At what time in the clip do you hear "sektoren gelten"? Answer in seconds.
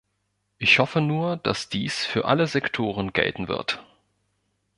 2.47-3.47